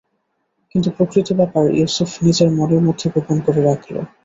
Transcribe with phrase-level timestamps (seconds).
[0.75, 3.93] কিন্তু প্রকৃত ব্যাপার ইউসুফ নিজের মনের মধ্যে গোপন করে রাখল।